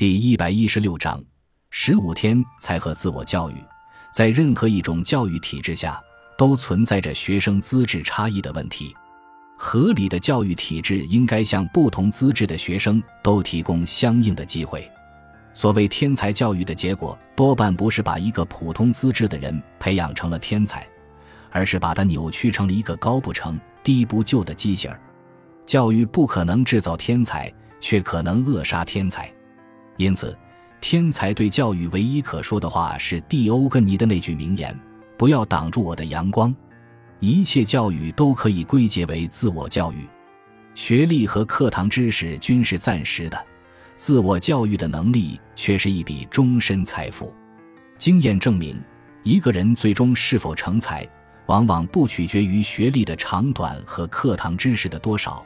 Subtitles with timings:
[0.00, 1.22] 第一百一十六章：
[1.68, 3.54] 十五天才和自我教育。
[4.10, 6.00] 在任何一种教育体制下，
[6.38, 8.96] 都存在着学生资质差异的问题。
[9.58, 14.90] 合理的教育体制应该向不同资质的学生都提供相应的机会。
[15.52, 20.88] 所谓天才教育的结果，多半不是把一个普通资质的人培养成了天才，
[21.50, 24.98] 而是把他扭曲成了一个高不成低不就的畸形儿。
[25.66, 29.30] 教育不可能制造天才，却可能扼杀天才。
[30.00, 30.34] 因此，
[30.80, 34.74] 天才对教育唯一可说的话是蒂欧根尼的那句名言
[35.18, 36.54] ：“不要挡住我的阳光。”
[37.20, 40.08] 一切教育都可以归结为自我教育，
[40.74, 43.38] 学历和课堂知识均是暂时的，
[43.94, 47.30] 自我教育的能力却是一笔终身财富。
[47.98, 48.82] 经验证明，
[49.22, 51.06] 一个人最终是否成才，
[51.44, 55.44] 往往不取决于学历的长短和课堂知识的多少，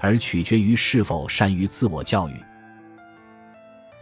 [0.00, 2.34] 而取决于是否善于自我教育。